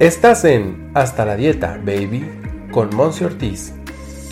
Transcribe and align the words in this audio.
Estás 0.00 0.46
en 0.46 0.90
Hasta 0.94 1.26
la 1.26 1.36
Dieta, 1.36 1.78
Baby, 1.84 2.26
con 2.72 2.88
Monse 2.96 3.26
Ortiz, 3.26 3.74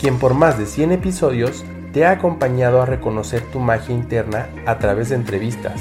quien 0.01 0.17
por 0.17 0.33
más 0.33 0.57
de 0.57 0.65
100 0.65 0.93
episodios 0.93 1.63
te 1.93 2.07
ha 2.07 2.09
acompañado 2.09 2.81
a 2.81 2.87
reconocer 2.87 3.43
tu 3.51 3.59
magia 3.59 3.93
interna 3.93 4.49
a 4.65 4.79
través 4.79 5.09
de 5.09 5.15
entrevistas, 5.15 5.79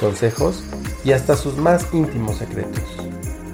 consejos 0.00 0.64
y 1.04 1.12
hasta 1.12 1.36
sus 1.36 1.58
más 1.58 1.86
íntimos 1.92 2.36
secretos. 2.36 2.82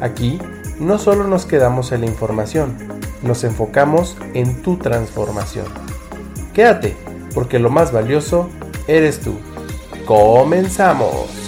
Aquí 0.00 0.38
no 0.78 0.98
solo 0.98 1.24
nos 1.24 1.46
quedamos 1.46 1.90
en 1.90 2.02
la 2.02 2.06
información, 2.06 2.76
nos 3.24 3.42
enfocamos 3.42 4.16
en 4.34 4.62
tu 4.62 4.76
transformación. 4.76 5.66
Quédate, 6.54 6.96
porque 7.34 7.58
lo 7.58 7.70
más 7.70 7.90
valioso 7.90 8.48
eres 8.86 9.18
tú. 9.18 9.34
¡Comenzamos! 10.06 11.41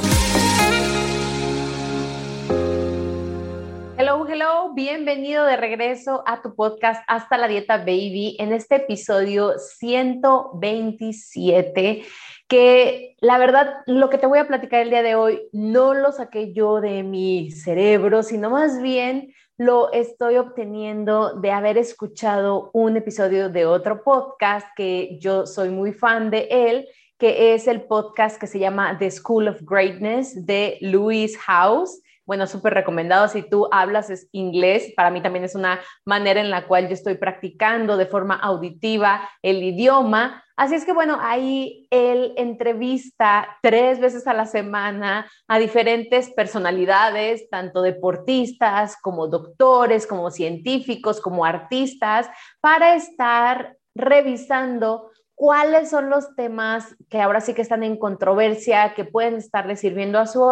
Bienvenido 5.15 5.45
de 5.45 5.57
regreso 5.57 6.25
a 6.27 6.43
tu 6.43 6.57
podcast 6.57 7.05
Hasta 7.07 7.39
la 7.39 7.47
Dieta 7.47 7.79
Baby 7.79 8.35
en 8.41 8.53
este 8.53 8.75
episodio 8.77 9.61
127 9.61 12.03
que 12.49 13.15
la 13.21 13.39
verdad 13.39 13.77
lo 13.87 14.11
que 14.11 14.19
te 14.19 14.27
voy 14.27 14.41
a 14.41 14.49
platicar 14.49 14.81
el 14.81 14.91
día 14.91 15.05
de 15.05 15.15
hoy 15.15 15.41
no 15.53 15.95
lo 15.95 16.11
saqué 16.11 16.53
yo 16.53 16.81
de 16.81 17.05
mi 17.05 17.53
cerebro, 17.53 18.25
sino 18.25 18.51
más 18.51 18.83
bien 18.83 19.33
lo 19.57 19.93
estoy 19.93 20.37
obteniendo 20.37 21.35
de 21.35 21.53
haber 21.53 21.79
escuchado 21.79 22.71
un 22.73 22.97
episodio 22.97 23.51
de 23.51 23.67
otro 23.67 24.03
podcast 24.03 24.67
que 24.75 25.17
yo 25.21 25.47
soy 25.47 25.69
muy 25.69 25.93
fan 25.93 26.31
de 26.31 26.49
él, 26.51 26.89
que 27.19 27.55
es 27.55 27.69
el 27.69 27.83
podcast 27.83 28.41
que 28.41 28.49
se 28.49 28.59
llama 28.59 28.99
The 28.99 29.13
School 29.13 29.47
of 29.47 29.61
Greatness 29.63 30.45
de 30.45 30.77
Louis 30.81 31.39
House 31.39 32.01
bueno, 32.27 32.47
súper 32.47 32.75
recomendado 32.75 33.29
si 33.29 33.43
tú 33.43 33.69
hablas 33.71 34.11
es 34.11 34.29
inglés. 34.33 34.93
Para 34.97 35.11
mí 35.11 35.23
también 35.23 35.45
es 35.45 35.55
una 35.55 35.81
manera 36.05 36.41
en 36.41 36.51
la 36.51 36.67
cual 36.67 36.89
yo 36.89 36.95
estoy 36.95 37.17
practicando 37.17 37.97
de 37.97 38.07
forma 38.07 38.35
auditiva 38.35 39.29
el 39.43 39.63
idioma. 39.63 40.43
Así 40.57 40.77
es 40.77 40.85
que 40.85 40.93
bueno, 40.93 41.19
ahí 41.21 41.89
él 41.91 42.33
entrevista 42.37 43.59
tres 43.61 43.99
veces 43.99 44.27
a 44.27 44.35
la 44.35 44.47
semana 44.47 45.29
a 45.49 45.59
diferentes 45.59 46.31
personalidades, 46.31 47.51
tanto 47.51 47.83
deportistas 47.83 48.97
como 49.03 49.27
doctores, 49.27 50.07
como 50.07 50.31
científicos, 50.31 51.21
como 51.21 51.45
artistas, 51.45 52.29
para 52.61 52.95
estar 52.95 53.77
revisando 53.97 55.11
cuáles 55.35 55.91
son 55.91 56.11
los 56.11 56.35
temas 56.37 56.97
que 57.09 57.21
ahora 57.21 57.41
sí 57.41 57.55
que 57.55 57.63
están 57.63 57.83
en 57.83 57.99
controversia, 57.99 58.95
que 58.95 59.05
pueden 59.05 59.37
estarle 59.37 59.77
sirviendo 59.77 60.19
a 60.19 60.27
su, 60.27 60.45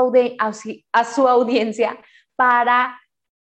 a 0.93 1.05
su 1.05 1.29
audiencia 1.29 1.99
para 2.37 2.99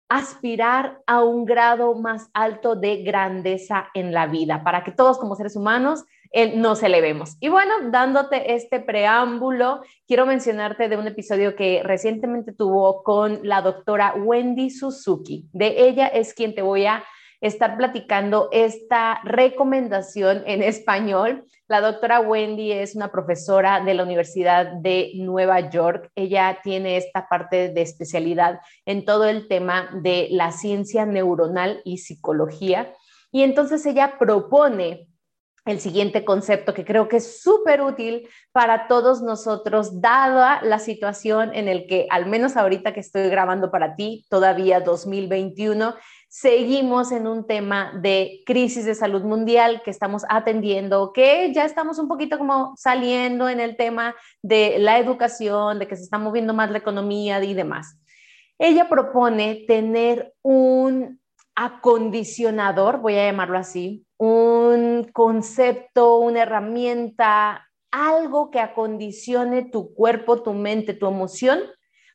aspirar 0.09 1.01
a 1.05 1.23
un 1.23 1.45
grado 1.45 1.93
más 1.95 2.29
alto 2.33 2.75
de 2.75 3.03
grandeza 3.03 3.89
en 3.93 4.13
la 4.13 4.27
vida, 4.27 4.63
para 4.63 4.83
que 4.83 4.91
todos 4.91 5.17
como 5.19 5.35
seres 5.35 5.55
humanos 5.55 6.05
eh, 6.31 6.57
nos 6.57 6.81
elevemos. 6.83 7.37
Y 7.39 7.49
bueno, 7.49 7.73
dándote 7.91 8.53
este 8.53 8.79
preámbulo, 8.79 9.81
quiero 10.07 10.25
mencionarte 10.25 10.89
de 10.89 10.97
un 10.97 11.07
episodio 11.07 11.55
que 11.55 11.81
recientemente 11.83 12.53
tuvo 12.53 13.03
con 13.03 13.39
la 13.43 13.61
doctora 13.61 14.13
Wendy 14.15 14.69
Suzuki. 14.69 15.47
De 15.51 15.87
ella 15.87 16.07
es 16.07 16.33
quien 16.33 16.55
te 16.55 16.61
voy 16.61 16.85
a 16.85 17.03
estar 17.41 17.77
platicando 17.77 18.49
esta 18.51 19.21
recomendación 19.23 20.43
en 20.45 20.63
español. 20.63 21.45
La 21.67 21.81
doctora 21.81 22.19
Wendy 22.19 22.71
es 22.71 22.95
una 22.95 23.11
profesora 23.11 23.83
de 23.83 23.93
la 23.93 24.03
Universidad 24.03 24.71
de 24.81 25.11
Nueva 25.15 25.69
York. 25.69 26.09
Ella 26.15 26.59
tiene 26.63 26.97
esta 26.97 27.27
parte 27.27 27.69
de 27.69 27.81
especialidad 27.81 28.59
en 28.85 29.05
todo 29.05 29.25
el 29.25 29.47
tema 29.47 29.89
de 30.01 30.27
la 30.31 30.51
ciencia 30.51 31.05
neuronal 31.05 31.81
y 31.83 31.99
psicología. 31.99 32.93
Y 33.31 33.43
entonces 33.43 33.85
ella 33.85 34.17
propone 34.17 35.07
el 35.67 35.81
siguiente 35.81 36.23
concepto 36.23 36.73
que 36.73 36.85
creo 36.85 37.09
que 37.09 37.17
es 37.17 37.41
súper 37.41 37.81
útil 37.81 38.27
para 38.53 38.87
todos 38.87 39.21
nosotros, 39.21 40.01
dada 40.01 40.61
la 40.63 40.79
situación 40.79 41.53
en 41.53 41.67
el 41.67 41.87
que, 41.87 42.07
al 42.09 42.25
menos 42.25 42.55
ahorita 42.55 42.93
que 42.93 43.01
estoy 43.01 43.29
grabando 43.29 43.69
para 43.69 43.95
ti, 43.95 44.25
todavía 44.29 44.79
2021, 44.79 45.95
seguimos 46.39 47.11
en 47.11 47.25
un 47.25 47.47
tema 47.47 47.91
de 47.95 48.43
crisis 48.45 48.85
de 48.85 48.93
salud 48.93 49.23
mundial 49.23 49.81
que 49.83 49.89
estamos 49.89 50.21
atendiendo, 50.29 51.11
que 51.11 51.51
ya 51.51 51.65
estamos 51.65 51.97
un 51.97 52.07
poquito 52.07 52.37
como 52.37 52.75
saliendo 52.77 53.49
en 53.49 53.59
el 53.59 53.75
tema 53.75 54.15
de 54.43 54.77
la 54.77 54.99
educación, 54.99 55.79
de 55.79 55.87
que 55.87 55.95
se 55.95 56.03
está 56.03 56.19
moviendo 56.19 56.53
más 56.53 56.69
la 56.69 56.77
economía 56.77 57.43
y 57.43 57.55
demás. 57.55 57.97
Ella 58.59 58.87
propone 58.87 59.65
tener 59.67 60.35
un 60.43 61.19
acondicionador, 61.55 62.99
voy 62.99 63.15
a 63.15 63.25
llamarlo 63.25 63.57
así, 63.57 64.05
un 64.17 65.09
concepto, 65.11 66.17
una 66.19 66.43
herramienta, 66.43 67.67
algo 67.89 68.51
que 68.51 68.59
acondicione 68.59 69.63
tu 69.63 69.91
cuerpo, 69.95 70.43
tu 70.43 70.53
mente, 70.53 70.93
tu 70.93 71.07
emoción 71.07 71.61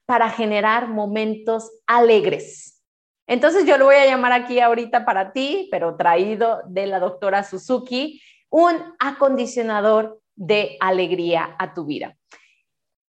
para 0.07 0.31
generar 0.31 0.87
momentos 0.87 1.73
alegres 1.89 2.82
entonces 3.27 3.65
yo 3.67 3.79
lo 3.79 3.87
voy 3.87 3.97
a 3.97 4.07
llamar 4.07 4.33
aquí 4.33 4.61
ahorita 4.61 5.05
para 5.05 5.33
ti, 5.33 5.69
pero 5.71 5.97
traído 5.97 6.63
de 6.67 6.87
la 6.87 6.99
doctora 6.99 7.45
Suzuki, 7.45 8.21
un 8.51 8.77
acondicionador 8.99 10.21
de 10.35 10.77
alegría 10.81 11.55
a 11.59 11.75
tu 11.75 11.85
vida. 11.85 12.17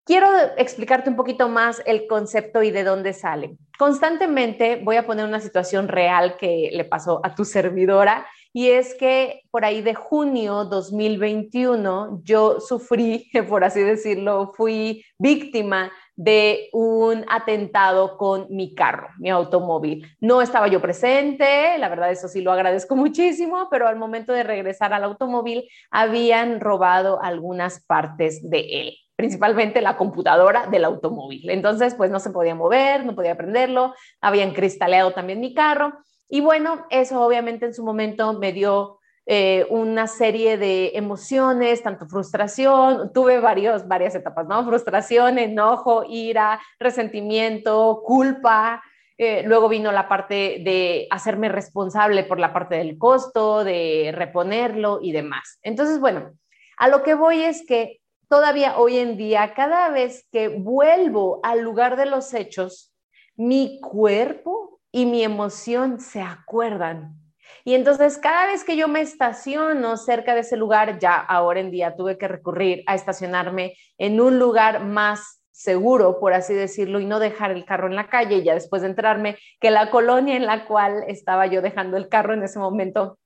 Quiero 0.05 0.27
explicarte 0.57 1.09
un 1.09 1.15
poquito 1.15 1.47
más 1.47 1.81
el 1.85 2.07
concepto 2.07 2.61
y 2.61 2.71
de 2.71 2.83
dónde 2.83 3.13
sale. 3.13 3.55
Constantemente 3.77 4.81
voy 4.83 4.97
a 4.97 5.05
poner 5.05 5.25
una 5.25 5.39
situación 5.39 5.87
real 5.87 6.35
que 6.37 6.69
le 6.73 6.83
pasó 6.83 7.21
a 7.23 7.33
tu 7.35 7.45
servidora 7.45 8.25
y 8.51 8.69
es 8.69 8.95
que 8.95 9.43
por 9.49 9.63
ahí 9.63 9.81
de 9.81 9.95
junio 9.95 10.65
2021 10.65 12.21
yo 12.23 12.59
sufrí, 12.59 13.29
por 13.49 13.63
así 13.63 13.81
decirlo, 13.81 14.51
fui 14.55 15.05
víctima 15.17 15.91
de 16.15 16.69
un 16.71 17.25
atentado 17.29 18.17
con 18.17 18.47
mi 18.49 18.75
carro, 18.75 19.09
mi 19.19 19.29
automóvil. 19.29 20.05
No 20.19 20.41
estaba 20.41 20.67
yo 20.67 20.81
presente, 20.81 21.77
la 21.77 21.89
verdad 21.89 22.11
eso 22.11 22.27
sí 22.27 22.41
lo 22.41 22.51
agradezco 22.51 22.95
muchísimo, 22.97 23.67
pero 23.71 23.87
al 23.87 23.97
momento 23.97 24.33
de 24.33 24.43
regresar 24.43 24.93
al 24.93 25.03
automóvil 25.03 25.67
habían 25.91 26.59
robado 26.59 27.21
algunas 27.21 27.83
partes 27.85 28.47
de 28.49 28.59
él 28.81 28.93
principalmente 29.15 29.79
la 29.79 29.95
computadora 29.95 30.67
del 30.67 30.85
automóvil. 30.85 31.49
Entonces, 31.49 31.93
pues 31.95 32.09
no 32.09 32.19
se 32.19 32.31
podía 32.31 32.55
mover, 32.55 33.05
no 33.05 33.15
podía 33.15 33.37
prenderlo, 33.37 33.93
habían 34.19 34.53
cristaleado 34.53 35.11
también 35.11 35.39
mi 35.39 35.53
carro. 35.53 35.93
Y 36.27 36.41
bueno, 36.41 36.85
eso 36.89 37.21
obviamente 37.21 37.65
en 37.67 37.73
su 37.73 37.83
momento 37.83 38.33
me 38.33 38.51
dio 38.53 38.99
eh, 39.25 39.65
una 39.69 40.07
serie 40.07 40.57
de 40.57 40.91
emociones, 40.95 41.81
tanto 41.81 42.05
frustración, 42.07 43.13
tuve 43.13 43.39
varios, 43.39 43.87
varias 43.87 44.15
etapas, 44.15 44.47
¿no? 44.47 44.65
Frustración, 44.65 45.39
enojo, 45.39 46.03
ira, 46.07 46.59
resentimiento, 46.77 48.01
culpa. 48.05 48.83
Eh, 49.17 49.43
luego 49.45 49.69
vino 49.69 49.93
la 49.93 50.09
parte 50.09 50.61
de 50.65 51.07
hacerme 51.09 51.47
responsable 51.47 52.25
por 52.25 52.37
la 52.37 52.51
parte 52.51 52.75
del 52.75 52.97
costo, 52.97 53.63
de 53.63 54.11
reponerlo 54.13 54.99
y 55.01 55.13
demás. 55.13 55.57
Entonces, 55.61 56.01
bueno, 56.01 56.33
a 56.77 56.89
lo 56.89 57.01
que 57.01 57.13
voy 57.13 57.43
es 57.43 57.65
que 57.65 58.01
todavía 58.27 58.77
hoy 58.77 58.97
en 58.97 59.15
día, 59.15 59.53
cada 59.53 59.89
vez 59.89 60.27
que 60.33 60.49
vuelvo 60.49 61.39
al 61.43 61.61
lugar 61.61 61.95
de 61.95 62.07
los 62.07 62.33
hechos, 62.33 62.93
mi 63.37 63.79
cuerpo 63.79 64.81
y 64.91 65.05
mi 65.05 65.23
emoción 65.23 66.01
se 66.01 66.21
acuerdan 66.21 67.22
y 67.65 67.75
entonces 67.75 68.17
cada 68.17 68.47
vez 68.47 68.63
que 68.63 68.75
yo 68.75 68.87
me 68.87 69.01
estaciono 69.01 69.95
cerca 69.97 70.33
de 70.35 70.41
ese 70.41 70.57
lugar, 70.57 70.99
ya 70.99 71.15
ahora 71.15 71.61
en 71.61 71.71
día 71.71 71.95
tuve 71.95 72.17
que 72.17 72.27
recurrir 72.27 72.83
a 72.87 72.95
estacionarme 72.95 73.75
en 73.97 74.19
un 74.19 74.37
lugar 74.37 74.83
más 74.83 75.43
seguro, 75.51 76.19
por 76.19 76.33
así 76.33 76.53
decirlo, 76.53 76.99
y 76.99 77.05
no 77.05 77.19
dejar 77.19 77.51
el 77.51 77.63
carro 77.63 77.87
en 77.87 77.95
la 77.95 78.09
calle. 78.09 78.43
ya 78.43 78.53
después 78.53 78.81
de 78.81 78.89
enterarme 78.89 79.37
que 79.61 79.71
la 79.71 79.91
colonia 79.91 80.35
en 80.35 80.45
la 80.45 80.65
cual 80.65 81.05
estaba 81.07 81.47
yo 81.47 81.61
dejando 81.61 81.95
el 81.95 82.09
carro 82.09 82.33
en 82.33 82.43
ese 82.43 82.59
momento, 82.59 83.17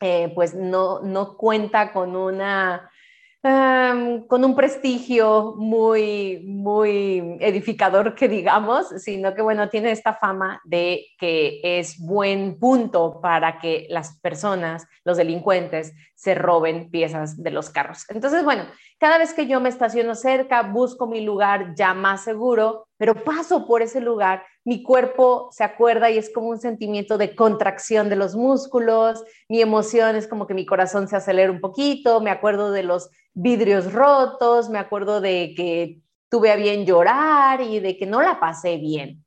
eh, 0.00 0.32
pues 0.34 0.54
no, 0.54 1.00
no 1.00 1.36
cuenta 1.36 1.92
con 1.92 2.16
una 2.16 2.89
con 3.42 4.44
un 4.44 4.54
prestigio 4.54 5.54
muy, 5.56 6.42
muy 6.44 7.38
edificador, 7.40 8.14
que 8.14 8.28
digamos, 8.28 8.88
sino 8.98 9.34
que, 9.34 9.40
bueno, 9.40 9.68
tiene 9.70 9.92
esta 9.92 10.14
fama 10.14 10.60
de 10.64 11.06
que 11.18 11.60
es 11.62 11.98
buen 11.98 12.58
punto 12.58 13.20
para 13.22 13.58
que 13.58 13.86
las 13.88 14.18
personas, 14.20 14.86
los 15.04 15.16
delincuentes, 15.16 15.94
se 16.20 16.34
roben 16.34 16.90
piezas 16.90 17.42
de 17.42 17.50
los 17.50 17.70
carros. 17.70 18.04
Entonces, 18.10 18.44
bueno, 18.44 18.64
cada 18.98 19.16
vez 19.16 19.32
que 19.32 19.46
yo 19.46 19.58
me 19.58 19.70
estaciono 19.70 20.14
cerca, 20.14 20.62
busco 20.62 21.06
mi 21.06 21.22
lugar 21.22 21.74
ya 21.74 21.94
más 21.94 22.24
seguro, 22.24 22.86
pero 22.98 23.14
paso 23.14 23.66
por 23.66 23.80
ese 23.80 24.02
lugar, 24.02 24.42
mi 24.62 24.82
cuerpo 24.82 25.48
se 25.50 25.64
acuerda 25.64 26.10
y 26.10 26.18
es 26.18 26.30
como 26.30 26.48
un 26.48 26.58
sentimiento 26.58 27.16
de 27.16 27.34
contracción 27.34 28.10
de 28.10 28.16
los 28.16 28.36
músculos, 28.36 29.24
mi 29.48 29.62
emoción 29.62 30.14
es 30.14 30.28
como 30.28 30.46
que 30.46 30.52
mi 30.52 30.66
corazón 30.66 31.08
se 31.08 31.16
acelera 31.16 31.50
un 31.50 31.62
poquito, 31.62 32.20
me 32.20 32.30
acuerdo 32.30 32.70
de 32.70 32.82
los 32.82 33.08
vidrios 33.32 33.90
rotos, 33.90 34.68
me 34.68 34.78
acuerdo 34.78 35.22
de 35.22 35.54
que 35.56 36.02
tuve 36.28 36.52
a 36.52 36.56
bien 36.56 36.84
llorar 36.84 37.62
y 37.62 37.80
de 37.80 37.96
que 37.96 38.04
no 38.04 38.20
la 38.20 38.38
pasé 38.38 38.76
bien. 38.76 39.24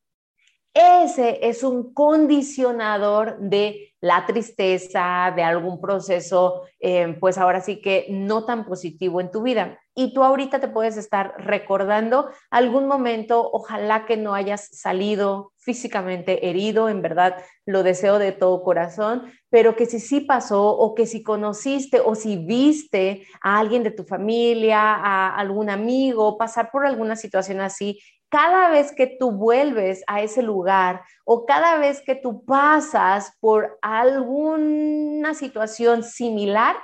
Ese 0.74 1.48
es 1.48 1.64
un 1.64 1.94
condicionador 1.94 3.38
de 3.40 3.94
la 4.02 4.26
tristeza, 4.26 5.32
de 5.36 5.44
algún 5.44 5.80
proceso, 5.80 6.64
eh, 6.80 7.16
pues 7.20 7.38
ahora 7.38 7.62
sí 7.62 7.82
que 7.82 8.08
no 8.10 8.46
tan 8.46 8.66
positivo 8.66 9.22
en 9.22 9.32
tu 9.32 9.44
vida. 9.44 9.80
Y 9.96 10.14
tú 10.14 10.24
ahorita 10.24 10.60
te 10.60 10.68
puedes 10.68 10.98
estar 10.98 11.36
recordando 11.38 12.30
algún 12.50 12.88
momento, 12.88 13.50
ojalá 13.52 14.06
que 14.06 14.18
no 14.18 14.34
hayas 14.34 14.70
salido 14.72 15.54
físicamente 15.58 16.50
herido, 16.50 16.90
en 16.90 17.02
verdad 17.02 17.38
lo 17.66 17.84
deseo 17.84 18.20
de 18.20 18.32
todo 18.32 18.64
corazón, 18.64 19.32
pero 19.50 19.76
que 19.76 19.86
si 19.86 20.00
sí 20.00 20.22
pasó 20.22 20.68
o 20.76 20.96
que 20.96 21.06
si 21.06 21.24
conociste 21.24 22.02
o 22.02 22.16
si 22.16 22.38
viste 22.38 23.28
a 23.42 23.60
alguien 23.60 23.84
de 23.84 23.92
tu 23.92 24.04
familia, 24.04 24.80
a 24.82 25.36
algún 25.36 25.70
amigo 25.70 26.38
pasar 26.38 26.72
por 26.72 26.86
alguna 26.86 27.16
situación 27.16 27.62
así 27.62 28.00
cada 28.34 28.72
vez 28.72 28.92
que 28.92 29.06
tú 29.06 29.32
vuelves 29.32 30.04
a 30.08 30.24
ese 30.24 30.42
lugar 30.42 31.04
o 31.24 31.46
cada 31.46 31.78
vez 31.78 32.02
que 32.02 32.16
tú 32.16 32.44
pasas 32.46 33.38
por 33.40 33.78
alguna 33.84 35.36
situación 35.36 36.04
similar, 36.04 36.76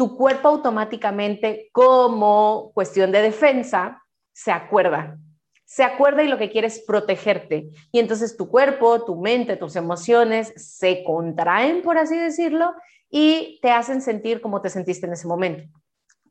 tu 0.00 0.16
cuerpo 0.16 0.48
automáticamente, 0.48 1.68
como 1.72 2.72
cuestión 2.72 3.12
de 3.12 3.20
defensa, 3.20 4.02
se 4.32 4.50
acuerda. 4.50 5.18
Se 5.66 5.82
acuerda 5.82 6.22
y 6.22 6.28
lo 6.28 6.38
que 6.38 6.48
quiere 6.48 6.68
es 6.68 6.82
protegerte. 6.86 7.68
Y 7.92 7.98
entonces 7.98 8.34
tu 8.34 8.48
cuerpo, 8.48 9.04
tu 9.04 9.20
mente, 9.20 9.58
tus 9.58 9.76
emociones 9.76 10.54
se 10.56 11.04
contraen, 11.04 11.82
por 11.82 11.98
así 11.98 12.16
decirlo, 12.16 12.72
y 13.10 13.58
te 13.60 13.72
hacen 13.72 14.00
sentir 14.00 14.40
como 14.40 14.62
te 14.62 14.70
sentiste 14.70 15.04
en 15.04 15.12
ese 15.12 15.28
momento. 15.28 15.68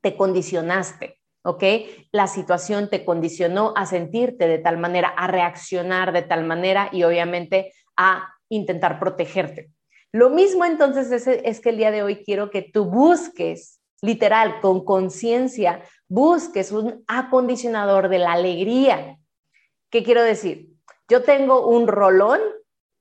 Te 0.01 0.17
condicionaste. 0.17 1.19
¿ok? 1.43 1.63
La 2.11 2.25
situación 2.25 2.89
te 2.89 3.05
condicionó 3.05 3.73
a 3.75 3.85
sentirte 3.85 4.47
de 4.47 4.57
tal 4.57 4.79
manera, 4.79 5.09
a 5.09 5.27
reaccionar 5.27 6.11
de 6.11 6.23
tal 6.23 6.43
manera 6.43 6.89
y 6.91 7.03
obviamente 7.03 7.71
a 7.95 8.33
intentar 8.49 8.99
protegerte. 8.99 9.69
Lo 10.11 10.29
mismo 10.29 10.65
entonces 10.65 11.27
es, 11.27 11.59
que 11.59 11.69
el 11.69 11.77
día 11.77 11.91
de 11.91 12.01
hoy 12.01 12.23
quiero 12.23 12.49
que 12.49 12.63
tú 12.63 12.85
busques, 12.85 13.79
literal, 14.01 14.59
con 14.59 14.83
conciencia, 14.83 15.83
busques 16.07 16.71
un 16.71 17.03
acondicionador 17.07 18.09
de 18.09 18.19
la 18.19 18.33
alegría. 18.33 19.17
¿Qué 19.91 20.03
quiero 20.03 20.23
decir? 20.23 20.69
Yo 21.07 21.23
tengo 21.23 21.67
un 21.67 21.87
rolón, 21.87 22.39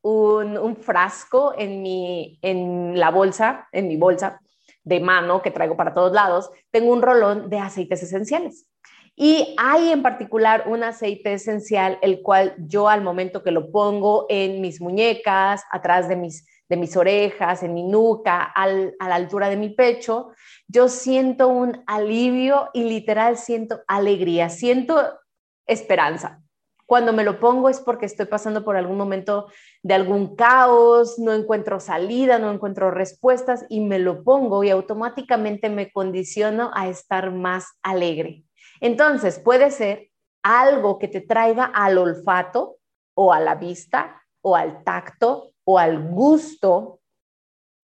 un, 0.02 0.58
un 0.58 0.76
frasco 0.76 1.54
en, 1.56 1.82
mi, 1.82 2.38
en 2.42 2.98
la 2.98 3.10
bolsa, 3.10 3.68
en 3.72 3.88
mi 3.88 3.96
bolsa, 3.96 4.40
de 4.84 5.00
mano 5.00 5.42
que 5.42 5.50
traigo 5.50 5.76
para 5.76 5.94
todos 5.94 6.12
lados, 6.12 6.50
tengo 6.70 6.92
un 6.92 7.02
rolón 7.02 7.50
de 7.50 7.58
aceites 7.58 8.02
esenciales. 8.02 8.66
Y 9.14 9.54
hay 9.58 9.90
en 9.90 10.02
particular 10.02 10.64
un 10.66 10.84
aceite 10.84 11.32
esencial, 11.32 11.98
el 12.02 12.22
cual 12.22 12.54
yo 12.58 12.88
al 12.88 13.02
momento 13.02 13.42
que 13.42 13.50
lo 13.50 13.70
pongo 13.70 14.26
en 14.28 14.60
mis 14.60 14.80
muñecas, 14.80 15.64
atrás 15.72 16.08
de 16.08 16.16
mis, 16.16 16.46
de 16.68 16.76
mis 16.76 16.96
orejas, 16.96 17.62
en 17.62 17.74
mi 17.74 17.82
nuca, 17.82 18.42
a 18.42 18.66
la 18.66 19.14
altura 19.14 19.48
de 19.48 19.56
mi 19.56 19.70
pecho, 19.70 20.32
yo 20.66 20.88
siento 20.88 21.48
un 21.48 21.82
alivio 21.86 22.68
y 22.74 22.84
literal 22.84 23.38
siento 23.38 23.80
alegría, 23.86 24.50
siento 24.50 25.18
esperanza. 25.66 26.42
Cuando 26.88 27.12
me 27.12 27.22
lo 27.22 27.38
pongo 27.38 27.68
es 27.68 27.80
porque 27.80 28.06
estoy 28.06 28.24
pasando 28.26 28.64
por 28.64 28.76
algún 28.76 28.96
momento 28.96 29.48
de 29.82 29.92
algún 29.92 30.36
caos, 30.36 31.18
no 31.18 31.34
encuentro 31.34 31.80
salida, 31.80 32.38
no 32.38 32.50
encuentro 32.50 32.90
respuestas 32.90 33.66
y 33.68 33.80
me 33.80 33.98
lo 33.98 34.24
pongo 34.24 34.64
y 34.64 34.70
automáticamente 34.70 35.68
me 35.68 35.92
condiciono 35.92 36.70
a 36.74 36.88
estar 36.88 37.30
más 37.30 37.66
alegre. 37.82 38.44
Entonces, 38.80 39.38
puede 39.38 39.70
ser 39.70 40.10
algo 40.42 40.98
que 40.98 41.08
te 41.08 41.20
traiga 41.20 41.64
al 41.64 41.98
olfato 41.98 42.78
o 43.14 43.34
a 43.34 43.40
la 43.40 43.54
vista 43.56 44.22
o 44.40 44.56
al 44.56 44.82
tacto 44.82 45.52
o 45.70 45.78
al 45.78 46.02
gusto, 46.02 47.02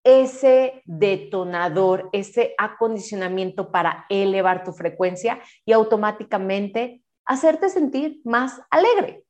ese 0.05 0.83
detonador, 0.85 2.07
ese 2.13 2.55
acondicionamiento 2.57 3.71
para 3.71 4.05
elevar 4.07 4.63
tu 4.63 4.71
frecuencia 4.71 5.41
y 5.65 5.73
automáticamente 5.73 7.03
hacerte 7.25 7.67
sentir 7.67 8.21
más 8.23 8.61
alegre. 8.69 9.25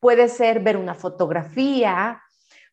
Puede 0.00 0.28
ser 0.28 0.60
ver 0.60 0.78
una 0.78 0.94
fotografía, 0.94 2.22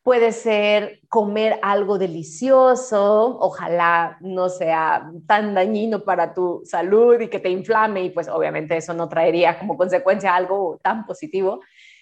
puede 0.02 0.32
ser 0.32 1.02
comer 1.10 1.58
algo 1.60 1.98
delicioso, 1.98 3.36
ojalá 3.40 4.16
no 4.22 4.48
sea 4.48 5.12
tan 5.26 5.52
dañino 5.52 6.02
para 6.02 6.32
tu 6.32 6.62
salud 6.64 7.20
y 7.20 7.28
que 7.28 7.40
te 7.40 7.50
inflame 7.50 8.04
y 8.04 8.10
pues 8.10 8.26
obviamente 8.26 8.74
eso 8.74 8.94
no 8.94 9.06
traería 9.06 9.58
como 9.58 9.76
consecuencia 9.76 10.34
algo 10.34 10.80
tan 10.82 11.04
positivo, 11.04 11.60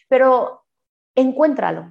pero 0.09 0.63
encuéntralo. 1.17 1.91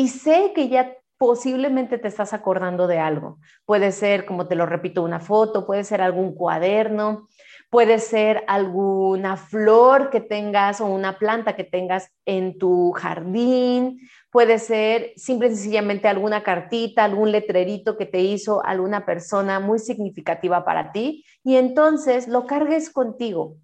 Y 0.00 0.08
sé 0.08 0.52
que 0.54 0.68
ya 0.68 0.96
posiblemente 1.18 1.98
te 1.98 2.08
estás 2.08 2.32
acordando 2.32 2.86
de 2.86 2.98
algo. 2.98 3.38
Puede 3.66 3.92
ser, 3.92 4.24
como 4.24 4.48
te 4.48 4.54
lo 4.54 4.64
repito, 4.64 5.02
una 5.02 5.20
foto, 5.20 5.66
puede 5.66 5.84
ser 5.84 6.00
algún 6.00 6.34
cuaderno, 6.34 7.28
Puede 7.70 8.00
ser 8.00 8.42
alguna 8.48 9.36
flor 9.36 10.10
que 10.10 10.20
tengas 10.20 10.80
o 10.80 10.86
una 10.86 11.18
planta 11.18 11.54
que 11.54 11.62
tengas 11.62 12.10
en 12.24 12.58
tu 12.58 12.90
jardín. 12.90 14.00
Puede 14.32 14.58
ser 14.58 15.12
simple 15.14 15.46
y 15.46 15.50
sencillamente 15.54 16.08
alguna 16.08 16.42
cartita, 16.42 17.04
algún 17.04 17.30
letrerito 17.30 17.96
que 17.96 18.06
te 18.06 18.22
hizo 18.22 18.64
alguna 18.64 19.06
persona 19.06 19.60
muy 19.60 19.78
significativa 19.78 20.64
para 20.64 20.90
ti. 20.90 21.24
Y 21.44 21.56
entonces 21.56 22.26
lo 22.26 22.44
cargues 22.44 22.90
contigo 22.90 23.56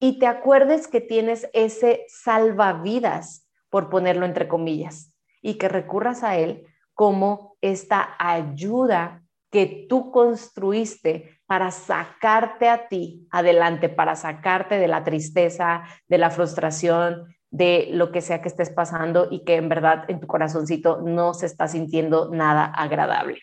y 0.00 0.18
te 0.18 0.26
acuerdes 0.26 0.88
que 0.88 1.02
tienes 1.02 1.46
ese 1.52 2.06
salvavidas, 2.08 3.46
por 3.68 3.90
ponerlo 3.90 4.24
entre 4.24 4.48
comillas, 4.48 5.13
y 5.44 5.58
que 5.58 5.68
recurras 5.68 6.24
a 6.24 6.38
él 6.38 6.66
como 6.94 7.56
esta 7.60 8.16
ayuda 8.18 9.22
que 9.50 9.86
tú 9.88 10.10
construiste 10.10 11.38
para 11.46 11.70
sacarte 11.70 12.68
a 12.68 12.88
ti 12.88 13.28
adelante, 13.30 13.90
para 13.90 14.16
sacarte 14.16 14.78
de 14.78 14.88
la 14.88 15.04
tristeza, 15.04 15.84
de 16.08 16.18
la 16.18 16.30
frustración, 16.30 17.26
de 17.50 17.88
lo 17.92 18.10
que 18.10 18.22
sea 18.22 18.40
que 18.40 18.48
estés 18.48 18.70
pasando 18.70 19.28
y 19.30 19.44
que 19.44 19.56
en 19.56 19.68
verdad 19.68 20.06
en 20.08 20.18
tu 20.18 20.26
corazoncito 20.26 21.02
no 21.02 21.34
se 21.34 21.46
está 21.46 21.68
sintiendo 21.68 22.30
nada 22.30 22.64
agradable. 22.64 23.38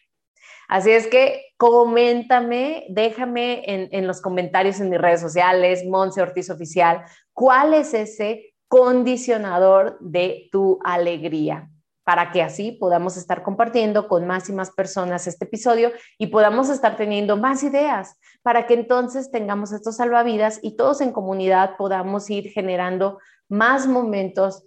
Así 0.68 0.90
es 0.90 1.06
que 1.06 1.54
coméntame, 1.56 2.88
déjame 2.90 3.62
en, 3.68 3.90
en 3.92 4.08
los 4.08 4.22
comentarios 4.22 4.80
en 4.80 4.90
mis 4.90 5.00
redes 5.00 5.22
sociales, 5.22 5.86
Monse 5.86 6.22
Ortiz 6.22 6.50
Oficial, 6.50 7.04
cuál 7.32 7.76
es 7.76 7.94
ese 7.94 8.56
condicionador 8.68 9.98
de 10.00 10.50
tu 10.52 10.80
alegría 10.84 11.70
para 12.12 12.30
que 12.32 12.42
así 12.42 12.74
podamos 12.74 13.16
estar 13.16 13.42
compartiendo 13.42 14.10
con 14.10 14.28
más 14.28 14.50
y 14.50 14.52
más 14.52 14.72
personas 14.72 15.28
este 15.28 15.46
episodio 15.46 15.94
y 16.18 16.28
podamos 16.28 16.68
estar 16.68 16.98
teniendo 16.98 17.38
más 17.38 17.64
ideas 17.64 18.18
para 18.42 18.68
que 18.68 18.74
entonces 18.74 19.32
tengamos 19.32 19.72
estos 19.72 19.96
salvavidas 19.96 20.60
y 20.62 20.76
todos 20.76 21.00
en 21.00 21.14
comunidad 21.14 21.78
podamos 21.78 22.30
ir 22.30 22.50
generando 22.50 23.20
más 23.48 23.88
momentos 23.88 24.66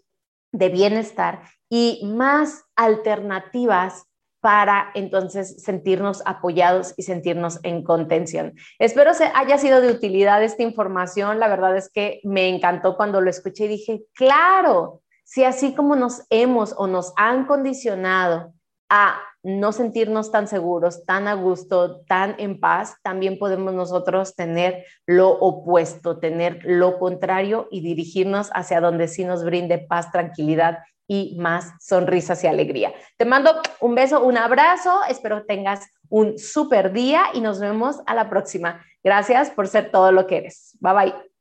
de 0.52 0.70
bienestar 0.70 1.42
y 1.68 2.00
más 2.06 2.64
alternativas 2.76 4.06
para 4.40 4.90
entonces 4.94 5.62
sentirnos 5.62 6.22
apoyados 6.24 6.94
y 6.96 7.02
sentirnos 7.02 7.60
en 7.62 7.84
contención. 7.84 8.54
Espero 8.78 9.12
se 9.12 9.30
haya 9.34 9.58
sido 9.58 9.82
de 9.82 9.90
utilidad 9.90 10.42
esta 10.42 10.62
información. 10.62 11.40
La 11.40 11.48
verdad 11.48 11.76
es 11.76 11.90
que 11.90 12.20
me 12.24 12.48
encantó 12.48 12.96
cuando 12.96 13.20
lo 13.20 13.28
escuché 13.28 13.66
y 13.66 13.68
dije, 13.68 14.04
claro, 14.14 15.02
si 15.25 15.45
así 15.45 15.75
como 15.75 15.97
nos 15.97 16.23
hemos 16.31 16.75
o 16.76 16.87
nos 16.87 17.12
han 17.16 17.47
condicionado 17.47 18.52
a 18.88 19.19
no 19.43 19.73
sentirnos 19.73 20.31
tan 20.31 20.49
seguros, 20.49 21.04
tan 21.04 21.28
a 21.28 21.35
gusto, 21.35 22.00
tan 22.07 22.35
en 22.38 22.61
paz, 22.61 22.97
también 23.02 23.38
podemos 23.38 23.75
nosotros 23.75 24.35
tener 24.37 24.85
lo 25.07 25.31
opuesto, 25.31 26.19
tener 26.19 26.61
lo 26.64 26.99
contrario 26.99 27.69
y 27.71 27.83
dirigirnos 27.83 28.50
hacia 28.54 28.81
donde 28.81 29.09
sí 29.09 29.25
nos 29.25 29.45
brinde 29.45 29.78
paz, 29.78 30.11
tranquilidad 30.11 30.78
y 31.07 31.37
más 31.38 31.73
sonrisas 31.81 32.43
y 32.45 32.47
alegría. 32.47 32.95
Te 33.19 33.26
mando 33.26 33.50
un 33.81 33.95
beso, 33.95 34.25
un 34.25 34.38
abrazo, 34.38 35.00
espero 35.09 35.45
tengas 35.45 35.87
un 36.09 36.38
súper 36.38 36.93
día 36.93 37.25
y 37.35 37.40
nos 37.40 37.61
vemos 37.61 38.00
a 38.07 38.14
la 38.14 38.31
próxima. 38.31 38.83
Gracias 39.02 39.50
por 39.50 39.69
ser 39.69 39.90
todo 39.90 40.12
lo 40.12 40.26
que 40.26 40.38
eres. 40.38 40.76
Bye 40.81 40.95
bye. 40.95 41.33